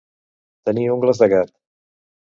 Tenir 0.69 0.87
ungles 0.95 1.23
de 1.25 1.31
gat. 1.37 1.57